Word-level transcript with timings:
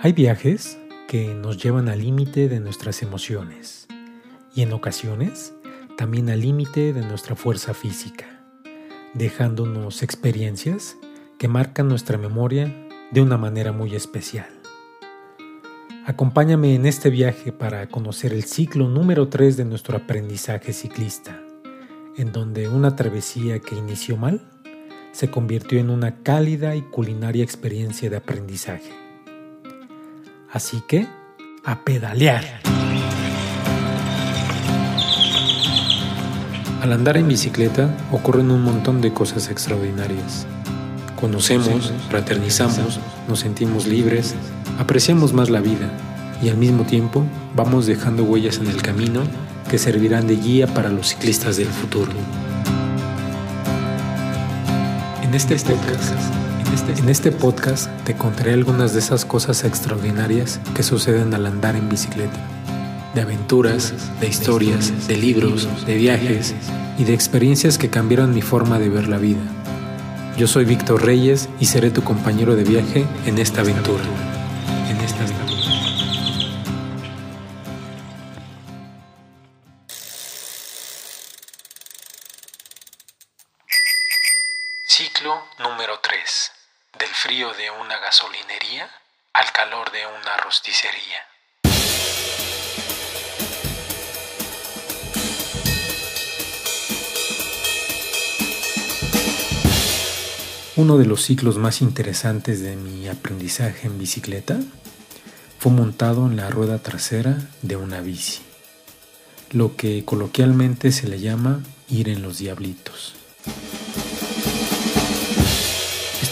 Hay 0.00 0.12
viajes 0.12 0.78
que 1.08 1.34
nos 1.34 1.60
llevan 1.60 1.88
al 1.88 1.98
límite 1.98 2.48
de 2.48 2.60
nuestras 2.60 3.02
emociones 3.02 3.88
y 4.54 4.62
en 4.62 4.72
ocasiones 4.72 5.52
también 5.96 6.30
al 6.30 6.40
límite 6.40 6.92
de 6.92 7.00
nuestra 7.00 7.34
fuerza 7.34 7.74
física, 7.74 8.26
dejándonos 9.14 10.04
experiencias 10.04 10.96
que 11.36 11.48
marcan 11.48 11.88
nuestra 11.88 12.16
memoria 12.16 12.72
de 13.10 13.20
una 13.22 13.38
manera 13.38 13.72
muy 13.72 13.96
especial. 13.96 14.46
Acompáñame 16.06 16.76
en 16.76 16.86
este 16.86 17.10
viaje 17.10 17.50
para 17.50 17.88
conocer 17.88 18.32
el 18.32 18.44
ciclo 18.44 18.88
número 18.88 19.28
3 19.28 19.56
de 19.56 19.64
nuestro 19.64 19.96
aprendizaje 19.96 20.72
ciclista, 20.72 21.42
en 22.16 22.30
donde 22.30 22.68
una 22.68 22.94
travesía 22.94 23.58
que 23.58 23.74
inició 23.74 24.16
mal 24.16 24.48
se 25.10 25.28
convirtió 25.28 25.80
en 25.80 25.90
una 25.90 26.22
cálida 26.22 26.76
y 26.76 26.82
culinaria 26.82 27.42
experiencia 27.42 28.08
de 28.08 28.16
aprendizaje. 28.16 29.07
Así 30.50 30.80
que, 30.80 31.06
a 31.62 31.84
pedalear. 31.84 32.44
Al 36.80 36.92
andar 36.92 37.18
en 37.18 37.28
bicicleta 37.28 37.94
ocurren 38.12 38.50
un 38.50 38.62
montón 38.62 39.02
de 39.02 39.12
cosas 39.12 39.50
extraordinarias. 39.50 40.46
Conocemos, 41.20 41.92
fraternizamos, 42.08 42.98
nos 43.28 43.40
sentimos 43.40 43.86
libres, 43.86 44.34
apreciamos 44.78 45.34
más 45.34 45.50
la 45.50 45.60
vida 45.60 45.90
y 46.40 46.48
al 46.48 46.56
mismo 46.56 46.84
tiempo 46.84 47.24
vamos 47.54 47.86
dejando 47.86 48.24
huellas 48.24 48.58
en 48.58 48.68
el 48.68 48.80
camino 48.80 49.22
que 49.68 49.76
servirán 49.76 50.26
de 50.26 50.36
guía 50.36 50.66
para 50.66 50.88
los 50.88 51.08
ciclistas 51.08 51.58
del 51.58 51.68
futuro. 51.68 52.12
En 55.22 55.34
este, 55.34 55.56
podcast, 55.56 56.14
en 56.14 56.37
este, 56.74 56.92
en 57.00 57.08
este 57.08 57.32
podcast 57.32 57.88
te 58.04 58.14
contaré 58.14 58.52
algunas 58.52 58.92
de 58.92 58.98
esas 58.98 59.24
cosas 59.24 59.64
extraordinarias 59.64 60.60
que 60.74 60.82
suceden 60.82 61.34
al 61.34 61.46
andar 61.46 61.76
en 61.76 61.88
bicicleta. 61.88 62.38
De 63.14 63.22
aventuras, 63.22 63.94
de 64.20 64.28
historias, 64.28 65.08
de 65.08 65.16
libros, 65.16 65.68
de 65.86 65.94
viajes 65.94 66.54
y 66.98 67.04
de 67.04 67.14
experiencias 67.14 67.78
que 67.78 67.90
cambiaron 67.90 68.34
mi 68.34 68.42
forma 68.42 68.78
de 68.78 68.88
ver 68.88 69.08
la 69.08 69.18
vida. 69.18 69.40
Yo 70.36 70.46
soy 70.46 70.64
Víctor 70.64 71.04
Reyes 71.04 71.48
y 71.58 71.66
seré 71.66 71.90
tu 71.90 72.02
compañero 72.02 72.54
de 72.54 72.64
viaje 72.64 73.04
en 73.26 73.38
esta 73.38 73.62
aventura. 73.62 74.04
En 74.88 74.96
esta 74.98 75.22
aventura. 75.24 75.48
Ciclo 84.84 85.42
número 85.58 86.00
3. 86.02 86.57
Del 86.96 87.08
frío 87.08 87.52
de 87.52 87.70
una 87.70 87.98
gasolinería 87.98 88.88
al 89.34 89.52
calor 89.52 89.92
de 89.92 90.06
una 90.06 90.36
rosticería. 90.38 91.28
Uno 100.76 100.96
de 100.96 101.04
los 101.04 101.22
ciclos 101.24 101.58
más 101.58 101.82
interesantes 101.82 102.62
de 102.62 102.76
mi 102.76 103.06
aprendizaje 103.08 103.86
en 103.86 103.98
bicicleta 103.98 104.58
fue 105.58 105.72
montado 105.72 106.26
en 106.26 106.36
la 106.36 106.48
rueda 106.48 106.78
trasera 106.78 107.36
de 107.62 107.76
una 107.76 108.00
bici, 108.00 108.42
lo 109.50 109.76
que 109.76 110.04
coloquialmente 110.04 110.90
se 110.90 111.06
le 111.06 111.20
llama 111.20 111.60
ir 111.88 112.08
en 112.08 112.22
los 112.22 112.38
diablitos. 112.38 113.17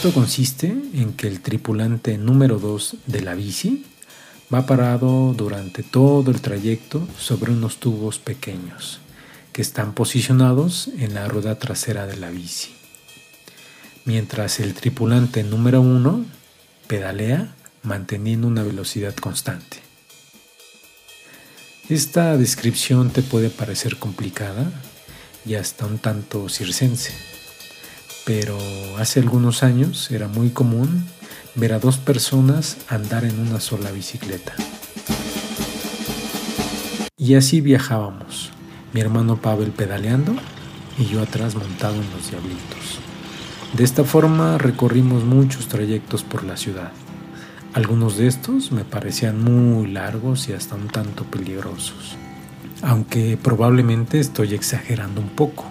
Esto 0.07 0.21
consiste 0.21 0.67
en 0.67 1.11
que 1.17 1.27
el 1.27 1.41
tripulante 1.41 2.17
número 2.17 2.59
2 2.59 2.95
de 3.07 3.19
la 3.19 3.35
bici 3.35 3.83
va 4.53 4.65
parado 4.65 5.33
durante 5.33 5.83
todo 5.83 6.31
el 6.31 6.39
trayecto 6.39 7.05
sobre 7.19 7.51
unos 7.51 7.81
tubos 7.81 8.17
pequeños 8.17 9.01
que 9.51 9.61
están 9.61 9.91
posicionados 9.91 10.87
en 10.97 11.13
la 11.13 11.27
rueda 11.27 11.59
trasera 11.59 12.07
de 12.07 12.15
la 12.15 12.29
bici 12.29 12.69
mientras 14.05 14.61
el 14.61 14.75
tripulante 14.75 15.43
número 15.43 15.81
uno 15.81 16.23
pedalea 16.87 17.53
manteniendo 17.83 18.47
una 18.47 18.63
velocidad 18.63 19.13
constante. 19.13 19.81
Esta 21.89 22.37
descripción 22.37 23.09
te 23.09 23.23
puede 23.23 23.49
parecer 23.49 23.97
complicada 23.97 24.71
y 25.45 25.55
hasta 25.55 25.85
un 25.85 25.97
tanto 25.97 26.47
circense, 26.47 27.11
pero 28.27 28.57
hace 28.97 29.21
algunos 29.21 29.63
años 29.63 30.11
era 30.11 30.27
muy 30.27 30.49
común 30.49 31.05
ver 31.55 31.71
a 31.71 31.79
dos 31.79 31.97
personas 31.97 32.77
andar 32.89 33.23
en 33.23 33.39
una 33.39 33.61
sola 33.61 33.89
bicicleta. 33.89 34.53
Y 37.17 37.35
así 37.35 37.61
viajábamos, 37.61 38.51
mi 38.93 38.99
hermano 38.99 39.41
Pavel 39.41 39.71
pedaleando 39.71 40.35
y 40.99 41.05
yo 41.05 41.21
atrás 41.21 41.55
montado 41.55 41.95
en 41.95 42.11
los 42.11 42.29
diablitos. 42.29 42.99
De 43.77 43.85
esta 43.85 44.03
forma 44.03 44.57
recorrimos 44.57 45.23
muchos 45.23 45.69
trayectos 45.69 46.23
por 46.23 46.43
la 46.43 46.57
ciudad. 46.57 46.91
Algunos 47.73 48.17
de 48.17 48.27
estos 48.27 48.73
me 48.73 48.83
parecían 48.83 49.41
muy 49.41 49.87
largos 49.87 50.49
y 50.49 50.53
hasta 50.53 50.75
un 50.75 50.87
tanto 50.87 51.23
peligrosos, 51.23 52.17
aunque 52.81 53.37
probablemente 53.41 54.19
estoy 54.19 54.53
exagerando 54.53 55.21
un 55.21 55.29
poco, 55.29 55.63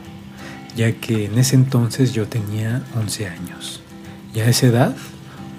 ya 0.76 0.92
que 0.92 1.24
en 1.24 1.38
ese 1.38 1.56
entonces 1.56 2.12
yo 2.12 2.28
tenía 2.28 2.84
11 2.94 3.28
años 3.28 3.80
y 4.34 4.40
a 4.40 4.48
esa 4.48 4.66
edad 4.66 4.96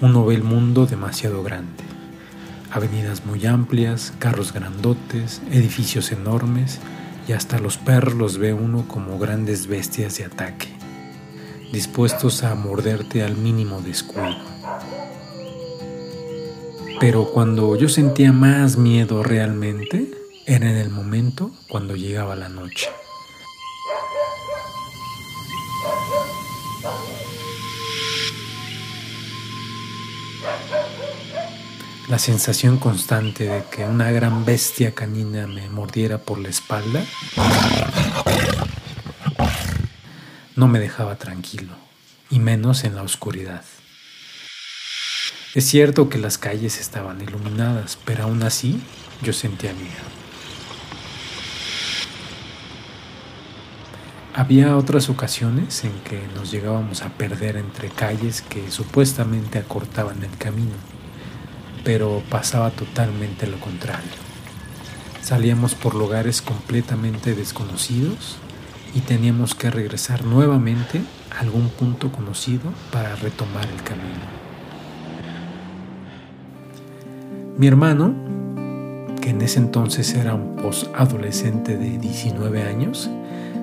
uno 0.00 0.24
ve 0.24 0.36
el 0.36 0.44
mundo 0.44 0.86
demasiado 0.86 1.42
grande. 1.42 1.84
Avenidas 2.70 3.26
muy 3.26 3.44
amplias, 3.44 4.12
carros 4.18 4.52
grandotes, 4.52 5.42
edificios 5.50 6.12
enormes 6.12 6.78
y 7.26 7.32
hasta 7.32 7.58
los 7.58 7.76
perros 7.76 8.14
los 8.14 8.38
ve 8.38 8.52
uno 8.52 8.86
como 8.86 9.18
grandes 9.18 9.66
bestias 9.66 10.16
de 10.18 10.24
ataque 10.24 10.78
dispuestos 11.72 12.44
a 12.44 12.54
morderte 12.54 13.22
al 13.22 13.36
mínimo 13.36 13.80
descuido. 13.80 14.36
Pero 17.00 17.30
cuando 17.30 17.76
yo 17.76 17.88
sentía 17.88 18.32
más 18.32 18.76
miedo 18.76 19.22
realmente, 19.22 20.10
era 20.46 20.70
en 20.70 20.76
el 20.76 20.90
momento 20.90 21.52
cuando 21.68 21.94
llegaba 21.94 22.34
la 22.34 22.48
noche. 22.48 22.88
La 32.08 32.18
sensación 32.18 32.78
constante 32.78 33.44
de 33.44 33.64
que 33.70 33.84
una 33.84 34.10
gran 34.10 34.44
bestia 34.44 34.94
canina 34.94 35.46
me 35.46 35.68
mordiera 35.68 36.18
por 36.18 36.38
la 36.38 36.48
espalda 36.48 37.04
no 40.56 40.68
me 40.68 40.78
dejaba 40.78 41.16
tranquilo, 41.16 41.74
y 42.30 42.38
menos 42.38 42.84
en 42.84 42.96
la 42.96 43.02
oscuridad. 43.02 43.62
Es 45.54 45.66
cierto 45.66 46.08
que 46.08 46.18
las 46.18 46.38
calles 46.38 46.80
estaban 46.80 47.20
iluminadas, 47.20 47.98
pero 48.04 48.24
aún 48.24 48.42
así 48.42 48.80
yo 49.22 49.32
sentía 49.32 49.72
miedo. 49.72 50.27
Había 54.38 54.76
otras 54.76 55.10
ocasiones 55.10 55.82
en 55.82 55.90
que 56.04 56.22
nos 56.36 56.52
llegábamos 56.52 57.02
a 57.02 57.08
perder 57.08 57.56
entre 57.56 57.88
calles 57.88 58.40
que 58.40 58.70
supuestamente 58.70 59.58
acortaban 59.58 60.22
el 60.22 60.30
camino, 60.38 60.76
pero 61.82 62.22
pasaba 62.30 62.70
totalmente 62.70 63.48
lo 63.48 63.58
contrario. 63.58 64.12
Salíamos 65.22 65.74
por 65.74 65.96
lugares 65.96 66.40
completamente 66.40 67.34
desconocidos 67.34 68.36
y 68.94 69.00
teníamos 69.00 69.56
que 69.56 69.72
regresar 69.72 70.24
nuevamente 70.24 71.02
a 71.36 71.40
algún 71.40 71.68
punto 71.68 72.12
conocido 72.12 72.72
para 72.92 73.16
retomar 73.16 73.66
el 73.66 73.82
camino. 73.82 74.22
Mi 77.56 77.66
hermano, 77.66 78.14
que 79.20 79.30
en 79.30 79.42
ese 79.42 79.58
entonces 79.58 80.14
era 80.14 80.36
un 80.36 80.54
posadolescente 80.54 81.76
de 81.76 81.98
19 81.98 82.62
años, 82.62 83.10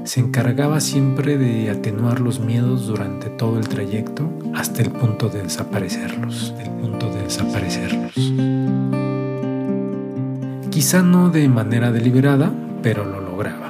se 0.05 0.21
encargaba 0.21 0.79
siempre 0.79 1.37
de 1.37 1.69
atenuar 1.69 2.21
los 2.21 2.39
miedos 2.39 2.87
durante 2.87 3.29
todo 3.29 3.59
el 3.59 3.67
trayecto 3.67 4.31
hasta 4.53 4.81
el 4.81 4.91
punto 4.91 5.27
de 5.27 5.43
desaparecerlos, 5.43 6.53
el 6.59 6.69
punto 6.69 7.13
de 7.13 7.23
desaparecerlos. 7.23 8.13
Quizá 10.69 11.01
no 11.03 11.29
de 11.29 11.49
manera 11.49 11.91
deliberada, 11.91 12.51
pero 12.81 13.03
lo 13.03 13.19
lograba 13.19 13.65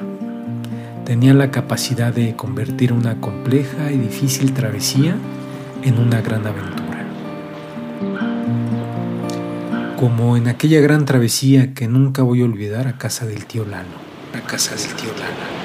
tenía 1.06 1.36
la 1.36 1.52
capacidad 1.52 2.12
de 2.12 2.36
convertir 2.36 2.92
una 2.92 3.22
compleja 3.22 3.92
y 3.92 3.98
difícil 3.98 4.54
travesía 4.54 5.16
en 5.84 6.00
una 6.00 6.20
gran 6.20 6.46
aventura. 6.46 7.06
Como 9.98 10.36
en 10.36 10.48
aquella 10.48 10.82
gran 10.82 11.06
travesía 11.06 11.74
que 11.74 11.88
nunca 11.88 12.24
voy 12.24 12.42
a 12.42 12.46
olvidar 12.46 12.88
a 12.88 12.98
casa 12.98 13.26
del 13.26 13.46
tío 13.46 13.66
Lalo. 13.66 13.96
A 14.34 14.46
casa 14.46 14.76
del 14.76 14.94
tío 14.96 15.12
Lalo. 15.12 15.65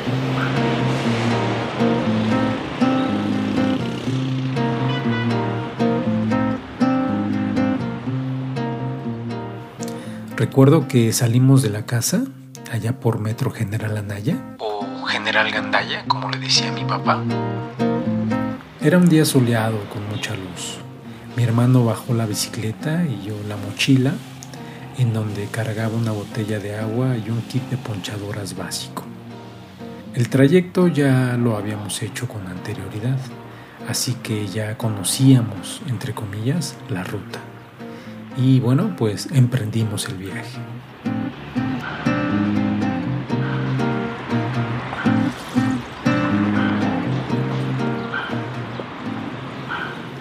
Recuerdo 10.41 10.89
que 10.89 11.13
salimos 11.13 11.63
de 11.63 11.69
la 11.69 11.85
casa, 11.85 12.25
allá 12.73 12.99
por 12.99 13.19
Metro 13.19 13.51
General 13.51 13.97
Anaya, 13.99 14.37
o 14.59 15.05
General 15.05 15.51
Gandaya, 15.51 16.05
como 16.09 16.31
le 16.31 16.39
decía 16.39 16.73
mi 16.73 16.83
papá. 16.83 17.23
Era 18.81 18.97
un 18.97 19.09
día 19.09 19.25
soleado 19.27 19.79
con 19.91 20.09
mucha 20.09 20.35
luz. 20.35 20.79
Mi 21.37 21.43
hermano 21.43 21.85
bajó 21.85 22.15
la 22.15 22.25
bicicleta 22.25 23.05
y 23.05 23.23
yo 23.27 23.35
la 23.49 23.57
mochila, 23.57 24.13
en 24.97 25.13
donde 25.13 25.45
cargaba 25.47 25.95
una 25.95 26.13
botella 26.13 26.59
de 26.59 26.75
agua 26.77 27.17
y 27.19 27.29
un 27.29 27.43
kit 27.43 27.63
de 27.69 27.77
ponchadoras 27.77 28.57
básico. 28.57 29.00
El 30.13 30.29
trayecto 30.29 30.89
ya 30.89 31.37
lo 31.37 31.57
habíamos 31.57 32.03
hecho 32.03 32.27
con 32.27 32.45
anterioridad, 32.49 33.17
así 33.89 34.15
que 34.15 34.49
ya 34.49 34.77
conocíamos, 34.77 35.83
entre 35.89 36.15
comillas, 36.15 36.77
la 36.89 37.05
ruta. 37.05 37.39
Y 38.37 38.59
bueno, 38.59 38.97
pues 38.97 39.29
emprendimos 39.33 40.09
el 40.09 40.17
viaje. 40.17 40.59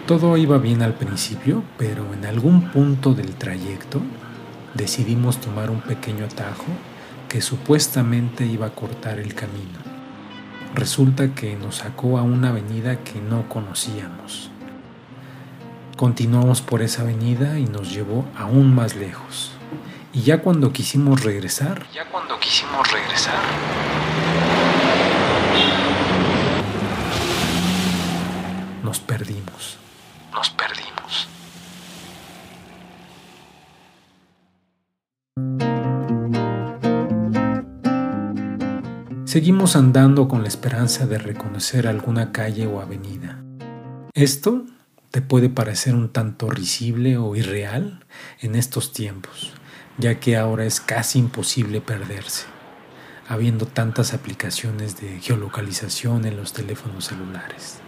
Todo 0.06 0.38
iba 0.38 0.60
bien 0.60 0.84
al 0.84 0.94
principio, 0.94 1.64
pero 1.80 2.14
en 2.14 2.26
algún 2.26 2.70
punto 2.70 3.16
del 3.16 3.34
trayecto 3.36 4.02
decidimos 4.76 5.42
tomar 5.42 5.72
un 5.72 5.82
pequeño 5.82 6.26
atajo 6.26 6.66
que 7.30 7.42
supuestamente 7.42 8.46
iba 8.46 8.66
a 8.66 8.76
cortar 8.76 9.20
el 9.20 9.36
camino. 9.36 9.80
Resulta 10.74 11.36
que 11.36 11.56
nos 11.56 11.78
sacó 11.78 12.18
a 12.18 12.24
una 12.24 12.50
avenida 12.50 13.04
que 13.04 13.22
no 13.22 13.48
conocíamos. 13.48 14.50
Continuamos 15.96 16.62
por 16.62 16.82
esa 16.82 17.04
avenida 17.04 17.60
y 17.60 17.66
nos 17.66 17.94
llevó 17.94 18.26
aún 18.36 18.74
más 18.74 18.96
lejos. 18.96 19.52
Y 20.12 20.24
ya 20.24 20.42
cuando 20.42 20.74
quisimos 20.74 21.24
regresar, 21.24 21.86
ya 21.94 22.06
cuando 22.10 22.40
quisimos 22.40 22.92
regresar, 22.92 23.40
nos 28.84 29.00
perdimos. 29.00 29.78
Nos 30.34 30.50
perdimos. 30.50 30.79
Seguimos 39.30 39.76
andando 39.76 40.28
con 40.28 40.42
la 40.42 40.48
esperanza 40.48 41.06
de 41.06 41.20
reconocer 41.20 41.86
alguna 41.86 42.32
calle 42.32 42.66
o 42.66 42.82
avenida. 42.82 43.44
Esto 44.16 44.64
te 45.12 45.22
puede 45.22 45.50
parecer 45.50 45.94
un 45.94 46.10
tanto 46.10 46.50
risible 46.50 47.16
o 47.18 47.36
irreal 47.36 48.04
en 48.42 48.56
estos 48.56 48.92
tiempos, 48.92 49.54
ya 50.00 50.20
que 50.20 50.36
ahora 50.36 50.66
es 50.66 50.82
casi 50.82 51.20
imposible 51.20 51.80
perderse, 51.80 52.48
habiendo 53.28 53.68
tantas 53.68 54.16
aplicaciones 54.16 55.00
de 55.00 55.20
geolocalización 55.20 56.26
en 56.26 56.36
los 56.36 56.52
teléfonos 56.52 57.06
celulares. 57.06 57.82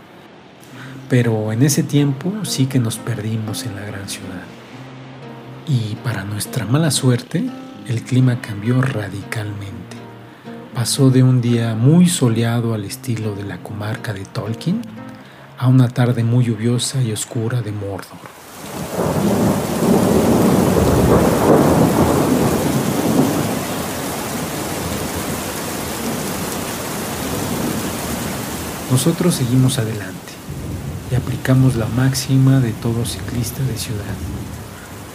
Pero 1.09 1.51
en 1.51 1.63
ese 1.63 1.81
tiempo 1.81 2.45
sí 2.45 2.67
que 2.67 2.77
nos 2.77 2.97
perdimos 2.97 3.65
en 3.65 3.75
la 3.75 3.83
gran 3.83 4.07
ciudad. 4.07 4.45
Y 5.67 5.95
para 6.03 6.23
nuestra 6.23 6.67
mala 6.67 6.91
suerte, 6.91 7.43
el 7.87 8.03
clima 8.03 8.41
cambió 8.41 8.79
radicalmente 8.83 10.00
pasó 10.73 11.09
de 11.09 11.21
un 11.21 11.41
día 11.41 11.75
muy 11.75 12.07
soleado 12.07 12.73
al 12.73 12.85
estilo 12.85 13.35
de 13.35 13.43
la 13.43 13.57
comarca 13.61 14.13
de 14.13 14.25
Tolkien 14.25 14.81
a 15.57 15.67
una 15.67 15.89
tarde 15.89 16.23
muy 16.23 16.45
lluviosa 16.45 17.01
y 17.01 17.11
oscura 17.11 17.61
de 17.61 17.71
Mordor. 17.71 18.17
Nosotros 28.89 29.35
seguimos 29.35 29.77
adelante 29.77 30.33
y 31.11 31.15
aplicamos 31.15 31.75
la 31.75 31.85
máxima 31.87 32.59
de 32.59 32.71
todo 32.71 33.05
ciclista 33.05 33.63
de 33.63 33.77
ciudad, 33.77 34.15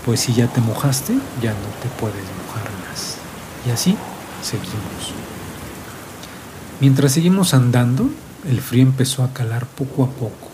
pues 0.04 0.20
si 0.20 0.32
ya 0.32 0.46
te 0.46 0.60
mojaste, 0.60 1.14
ya 1.42 1.50
no 1.50 1.68
te 1.82 1.88
puedes 2.00 2.24
mojar 2.46 2.70
más. 2.88 3.16
Y 3.66 3.70
así 3.70 3.96
seguimos. 4.42 5.25
Mientras 6.78 7.12
seguimos 7.12 7.54
andando, 7.54 8.10
el 8.46 8.60
frío 8.60 8.82
empezó 8.82 9.24
a 9.24 9.32
calar 9.32 9.64
poco 9.66 10.04
a 10.04 10.10
poco, 10.10 10.50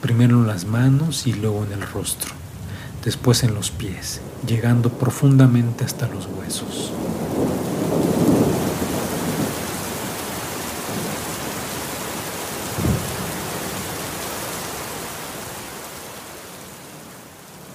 primero 0.00 0.36
en 0.36 0.46
las 0.46 0.64
manos 0.64 1.26
y 1.26 1.32
luego 1.32 1.64
en 1.64 1.72
el 1.72 1.82
rostro, 1.82 2.32
después 3.04 3.42
en 3.42 3.52
los 3.52 3.72
pies, 3.72 4.20
llegando 4.46 4.90
profundamente 4.90 5.84
hasta 5.84 6.06
los 6.06 6.26
huesos. 6.26 6.92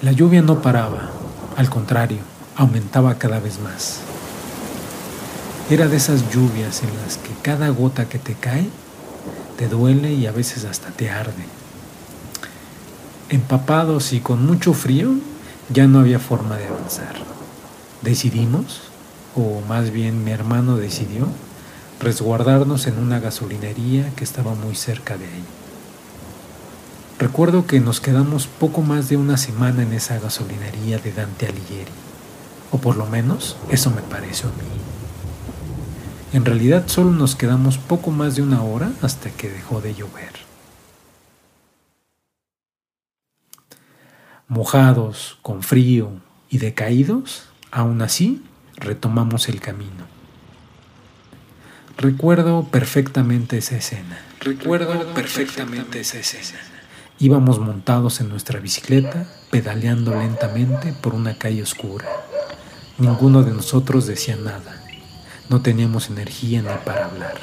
La 0.02 0.14
lluvia 0.14 0.42
no 0.42 0.62
paraba, 0.62 1.12
al 1.58 1.70
contrario, 1.70 2.20
aumentaba 2.56 3.16
cada 3.16 3.42
vez 3.42 3.60
más. 3.60 4.00
Era 5.70 5.88
de 5.88 5.98
esas 5.98 6.30
lluvias 6.34 6.84
en 6.84 6.90
las 6.98 7.18
que 7.18 7.30
cada 7.42 7.70
gota 7.70 8.10
que 8.10 8.20
te 8.20 8.34
cae 8.34 8.68
te 9.58 9.68
duele 9.68 10.14
y 10.14 10.26
a 10.26 10.32
veces 10.32 10.66
hasta 10.66 10.90
te 10.90 11.10
arde. 11.10 11.46
Empapados 13.30 14.12
y 14.12 14.20
con 14.20 14.46
mucho 14.46 14.74
frío, 14.74 15.12
ya 15.70 15.88
no 15.88 16.00
había 16.00 16.20
forma 16.20 16.58
de 16.58 16.68
avanzar. 16.68 17.16
Decidimos, 18.02 18.82
o 19.36 19.62
más 19.70 19.92
bien 19.92 20.24
mi 20.24 20.32
hermano 20.32 20.76
decidió, 20.76 21.28
resguardarnos 22.02 22.88
en 22.88 22.98
una 22.98 23.20
gasolinería 23.20 24.10
que 24.16 24.24
estaba 24.24 24.56
muy 24.56 24.76
cerca 24.76 25.18
de 25.18 25.26
ahí. 25.26 25.44
Recuerdo 27.20 27.68
que 27.68 27.80
nos 27.80 28.02
quedamos 28.02 28.48
poco 28.48 28.82
más 28.82 29.08
de 29.08 29.16
una 29.16 29.38
semana 29.38 29.84
en 29.84 29.94
esa 29.94 30.18
gasolinería 30.18 30.98
de 30.98 31.14
Dante 31.14 31.46
Alighieri, 31.46 31.92
o 32.72 32.80
por 32.80 32.98
lo 32.98 33.06
menos 33.06 33.58
eso 33.70 33.92
me 33.92 34.02
pareció 34.02 34.50
a 34.50 34.54
mí. 34.54 35.01
En 36.34 36.46
realidad 36.46 36.88
solo 36.88 37.12
nos 37.12 37.36
quedamos 37.36 37.78
poco 37.78 38.10
más 38.10 38.36
de 38.38 38.42
una 38.42 38.64
hora 38.64 38.92
hasta 39.02 39.30
que 39.32 39.50
dejó 39.50 39.82
de 39.82 39.94
llover. 39.94 40.32
Mojados, 44.48 45.40
con 45.42 45.62
frío 45.62 46.12
y 46.50 46.58
decaídos, 46.58 47.50
aún 47.70 48.02
así 48.02 48.44
retomamos 48.78 49.50
el 49.50 49.60
camino. 49.60 50.06
Recuerdo 51.98 52.64
perfectamente 52.64 53.58
esa 53.58 53.76
escena. 53.76 54.18
Recuerdo 54.40 55.14
perfectamente 55.14 56.00
esa 56.00 56.18
escena. 56.18 56.60
Íbamos 57.20 57.60
montados 57.60 58.22
en 58.22 58.30
nuestra 58.30 58.60
bicicleta, 58.60 59.28
pedaleando 59.52 60.16
lentamente 60.18 60.94
por 60.94 61.14
una 61.14 61.38
calle 61.38 61.62
oscura. 61.62 62.08
Ninguno 62.98 63.44
de 63.44 63.52
nosotros 63.52 64.08
decía 64.08 64.36
nada. 64.38 64.81
No 65.52 65.62
teníamos 65.62 66.10
energía 66.10 66.62
ni 66.62 66.70
para 66.86 67.08
hablar. 67.08 67.34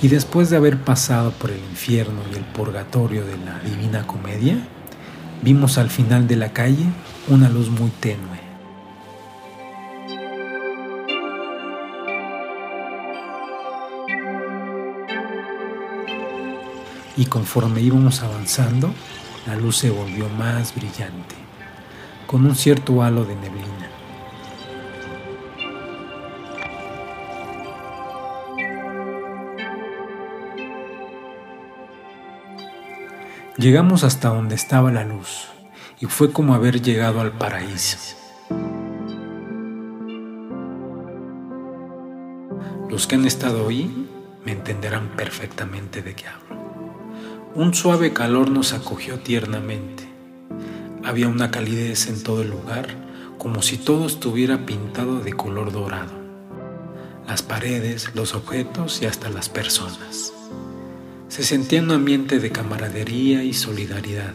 Y 0.00 0.08
después 0.08 0.48
de 0.48 0.56
haber 0.56 0.78
pasado 0.78 1.32
por 1.32 1.50
el 1.50 1.58
infierno 1.58 2.22
y 2.32 2.36
el 2.36 2.46
purgatorio 2.46 3.26
de 3.26 3.36
la 3.36 3.58
Divina 3.58 4.06
Comedia, 4.06 4.56
vimos 5.42 5.76
al 5.76 5.90
final 5.90 6.26
de 6.26 6.36
la 6.36 6.54
calle 6.54 6.86
una 7.28 7.50
luz 7.50 7.68
muy 7.68 7.90
tenue. 7.90 8.40
Y 17.18 17.26
conforme 17.26 17.82
íbamos 17.82 18.22
avanzando, 18.22 18.94
la 19.46 19.54
luz 19.54 19.76
se 19.76 19.90
volvió 19.90 20.28
más 20.30 20.74
brillante, 20.74 21.36
con 22.26 22.44
un 22.44 22.56
cierto 22.56 23.02
halo 23.02 23.24
de 23.24 23.36
neblina. 23.36 23.90
Llegamos 33.56 34.04
hasta 34.04 34.28
donde 34.28 34.54
estaba 34.54 34.90
la 34.92 35.04
luz 35.04 35.46
y 35.98 36.06
fue 36.06 36.30
como 36.30 36.54
haber 36.54 36.82
llegado 36.82 37.20
al 37.20 37.32
paraíso. 37.32 38.16
Los 42.90 43.06
que 43.06 43.14
han 43.14 43.24
estado 43.24 43.68
ahí 43.68 44.08
me 44.44 44.52
entenderán 44.52 45.08
perfectamente 45.16 46.02
de 46.02 46.14
qué 46.14 46.26
hablo. 46.26 46.55
Un 47.56 47.72
suave 47.72 48.12
calor 48.12 48.50
nos 48.50 48.74
acogió 48.74 49.18
tiernamente. 49.18 50.06
Había 51.02 51.28
una 51.28 51.50
calidez 51.50 52.06
en 52.08 52.22
todo 52.22 52.42
el 52.42 52.50
lugar, 52.50 52.88
como 53.38 53.62
si 53.62 53.78
todo 53.78 54.06
estuviera 54.06 54.66
pintado 54.66 55.20
de 55.20 55.32
color 55.32 55.72
dorado. 55.72 56.12
Las 57.26 57.40
paredes, 57.40 58.14
los 58.14 58.34
objetos 58.34 59.00
y 59.00 59.06
hasta 59.06 59.30
las 59.30 59.48
personas. 59.48 60.34
Se 61.28 61.44
sentía 61.44 61.80
un 61.80 61.92
ambiente 61.92 62.40
de 62.40 62.52
camaradería 62.52 63.42
y 63.42 63.54
solidaridad. 63.54 64.34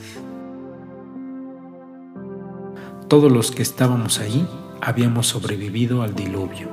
Todos 3.08 3.32
los 3.32 3.52
que 3.52 3.62
estábamos 3.62 4.18
ahí 4.18 4.48
habíamos 4.82 5.28
sobrevivido 5.28 6.02
al 6.02 6.16
diluvio. 6.16 6.70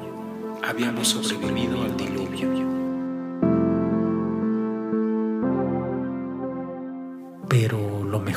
Habíamos 0.67 1.09
sobrevivido 1.09 1.83
al 1.83 1.95
diluvio. 1.95 2.68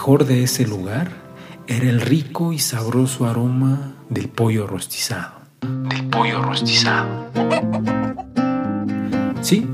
Mejor 0.02 0.26
de 0.26 0.42
ese 0.42 0.66
lugar 0.66 1.12
era 1.68 1.88
el 1.88 2.02
rico 2.02 2.54
y 2.54 2.58
sabroso 2.58 3.28
aroma 3.28 3.94
del 4.10 4.30
pollo 4.30 4.66
rostizado. 4.66 5.42
Del 5.62 6.10
pollo 6.10 6.42
rostizado. 6.42 7.28
Sí, 9.42 9.68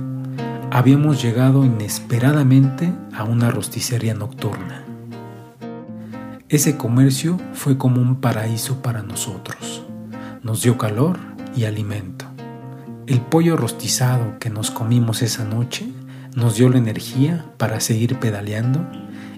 habíamos 0.70 1.22
llegado 1.22 1.64
inesperadamente 1.64 2.92
a 3.16 3.24
una 3.24 3.52
rosticería 3.52 4.16
nocturna. 4.16 4.84
Ese 6.50 6.76
comercio 6.76 7.40
fue 7.54 7.78
como 7.78 8.02
un 8.02 8.20
paraíso 8.20 8.82
para 8.82 9.04
nosotros. 9.04 9.86
Nos 10.44 10.62
dio 10.62 10.78
calor 10.78 11.18
y 11.56 11.64
alimento. 11.64 12.26
El 13.06 13.22
pollo 13.22 13.56
rostizado 13.56 14.38
que 14.40 14.50
nos 14.50 14.72
comimos 14.72 15.22
esa 15.22 15.46
noche 15.46 15.88
nos 16.36 16.58
dio 16.58 16.68
la 16.68 16.80
energía 16.80 17.46
para 17.56 17.80
seguir 17.80 18.20
pedaleando 18.20 18.86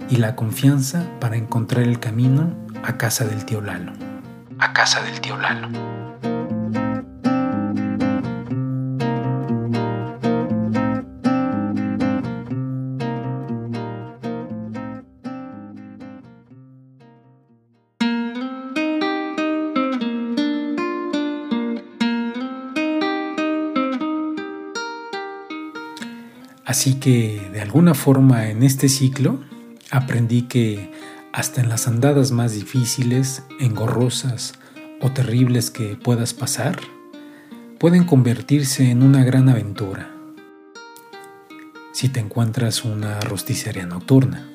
y 0.09 0.17
la 0.17 0.35
confianza 0.35 1.05
para 1.19 1.37
encontrar 1.37 1.83
el 1.83 1.99
camino 1.99 2.55
a 2.83 2.97
casa 2.97 3.25
del 3.25 3.45
tío 3.45 3.61
Lalo. 3.61 3.93
A 4.57 4.73
casa 4.73 5.01
del 5.03 5.21
tío 5.21 5.37
Lalo. 5.37 5.69
Así 26.65 26.99
que 26.99 27.49
de 27.51 27.61
alguna 27.61 27.95
forma 27.95 28.47
en 28.47 28.61
este 28.61 28.89
ciclo 28.89 29.39
aprendí 29.91 30.43
que 30.43 30.91
hasta 31.33 31.61
en 31.61 31.69
las 31.69 31.87
andadas 31.87 32.31
más 32.31 32.53
difíciles, 32.53 33.43
engorrosas 33.59 34.53
o 35.01 35.11
terribles 35.11 35.71
que 35.71 35.95
puedas 35.95 36.33
pasar, 36.33 36.79
pueden 37.79 38.03
convertirse 38.03 38.89
en 38.91 39.03
una 39.03 39.23
gran 39.23 39.49
aventura 39.49 40.11
si 41.91 42.07
te 42.07 42.19
encuentras 42.19 42.85
una 42.85 43.19
rosticería 43.19 43.85
nocturna. 43.85 44.47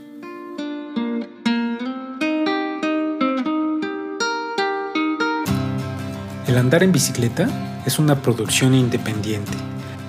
El 6.46 6.56
andar 6.56 6.82
en 6.82 6.92
bicicleta 6.92 7.48
es 7.84 7.98
una 7.98 8.22
producción 8.22 8.74
independiente. 8.74 9.52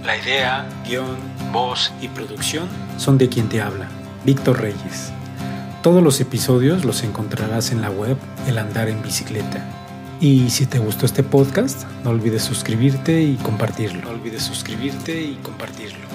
La 0.05 0.15
idea, 0.15 0.65
guion, 0.87 1.17
voz 1.51 1.91
y 2.01 2.07
producción 2.07 2.67
son 2.97 3.17
de 3.17 3.27
quien 3.27 3.49
te 3.49 3.61
habla, 3.61 3.89
Víctor 4.25 4.59
Reyes. 4.59 5.11
Todos 5.83 6.01
los 6.01 6.19
episodios 6.19 6.83
los 6.83 7.03
encontrarás 7.03 7.71
en 7.71 7.81
la 7.81 7.91
web 7.91 8.17
El 8.47 8.57
Andar 8.57 8.89
en 8.89 9.03
Bicicleta. 9.03 9.63
Y 10.19 10.49
si 10.49 10.65
te 10.65 10.79
gustó 10.79 11.05
este 11.05 11.21
podcast, 11.21 11.83
no 12.03 12.09
olvides 12.09 12.41
suscribirte 12.41 13.21
y 13.21 13.35
compartirlo. 13.35 14.01
No 14.01 14.09
olvides 14.09 14.41
suscribirte 14.41 15.21
y 15.21 15.35
compartirlo. 15.43 16.07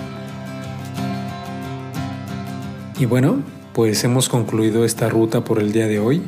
Y 2.98 3.04
bueno, 3.04 3.42
pues 3.74 4.02
hemos 4.02 4.28
concluido 4.28 4.84
esta 4.84 5.08
ruta 5.08 5.44
por 5.44 5.60
el 5.60 5.70
día 5.70 5.86
de 5.86 6.00
hoy. 6.00 6.22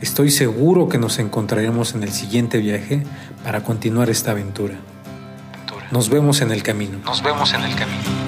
Estoy 0.00 0.30
seguro 0.30 0.88
que 0.88 0.96
nos 0.96 1.18
encontraremos 1.18 1.94
en 1.94 2.02
el 2.02 2.12
siguiente 2.12 2.58
viaje 2.58 3.02
para 3.44 3.62
continuar 3.62 4.08
esta 4.08 4.30
aventura. 4.30 4.76
Nos 5.90 6.08
vemos 6.08 6.40
en 6.40 6.50
el 6.50 6.62
camino. 6.62 6.98
Nos 7.04 7.22
vemos 7.22 7.52
en 7.52 7.62
el 7.62 7.74
camino. 7.74 8.19